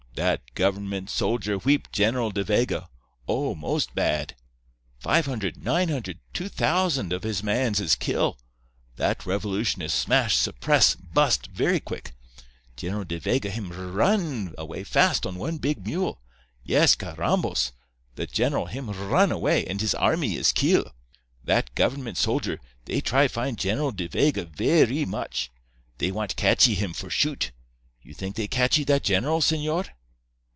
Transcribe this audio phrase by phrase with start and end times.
[0.15, 4.35] That government soldier wheep General De Vega—oh, most bad.
[4.99, 8.37] Five hundred—nine hundred—two thousand of his mans is kill.
[8.97, 12.11] That revolution is smash suppress—bust—very quick.
[12.75, 16.21] General De Vega, him r r run away fast on one big mule.
[16.63, 17.71] Yes, carrambos!
[18.15, 20.93] The general, him r r run away, and his armee is kill.
[21.45, 25.49] That government soldier, they try find General De Vega verree much.
[25.99, 27.51] They want catchee him for shoot.
[28.03, 29.87] You think they catchee that general, señor?